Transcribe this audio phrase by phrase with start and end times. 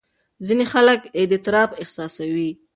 [0.45, 2.49] ځینې خلک اضطراب احساسوي.